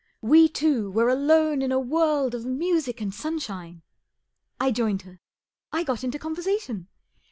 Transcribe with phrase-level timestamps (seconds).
[0.23, 3.83] We two were alone in a world of music and sunshine.
[4.59, 5.21] I joined her.
[5.71, 6.87] I got into conversation.